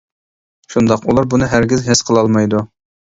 [0.75, 2.65] شۇنداق، ئۇلار بۇنى ھەرگىز ھېس قىلالمايدۇ.